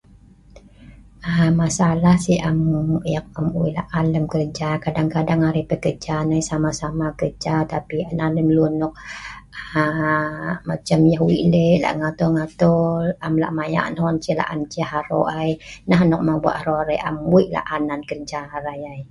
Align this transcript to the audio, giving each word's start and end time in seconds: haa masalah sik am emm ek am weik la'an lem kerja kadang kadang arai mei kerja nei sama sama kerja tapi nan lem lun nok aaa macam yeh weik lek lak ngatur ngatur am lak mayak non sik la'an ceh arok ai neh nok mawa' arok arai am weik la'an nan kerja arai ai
haa 1.29 1.51
masalah 1.61 2.15
sik 2.25 2.41
am 2.49 2.57
emm 2.81 2.91
ek 3.15 3.25
am 3.39 3.47
weik 3.59 3.73
la'an 3.79 4.05
lem 4.13 4.25
kerja 4.33 4.69
kadang 4.85 5.09
kadang 5.15 5.41
arai 5.47 5.63
mei 5.69 5.81
kerja 5.85 6.15
nei 6.31 6.41
sama 6.49 6.71
sama 6.81 7.07
kerja 7.19 7.55
tapi 7.71 7.97
nan 8.17 8.29
lem 8.37 8.49
lun 8.55 8.73
nok 8.81 8.93
aaa 9.83 10.51
macam 10.69 10.99
yeh 11.11 11.21
weik 11.27 11.43
lek 11.53 11.77
lak 11.83 11.93
ngatur 11.99 12.29
ngatur 12.35 13.03
am 13.25 13.33
lak 13.41 13.51
mayak 13.57 13.85
non 13.97 14.15
sik 14.23 14.35
la'an 14.39 14.59
ceh 14.73 14.89
arok 14.99 15.27
ai 15.39 15.51
neh 15.89 16.01
nok 16.11 16.23
mawa' 16.27 16.55
arok 16.59 16.79
arai 16.83 16.99
am 17.09 17.17
weik 17.33 17.49
la'an 17.57 17.81
nan 17.89 18.01
kerja 18.09 18.39
arai 18.57 18.81
ai 18.93 18.99